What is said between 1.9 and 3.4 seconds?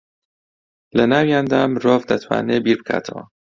دەتوانێ بیر بکاتەوە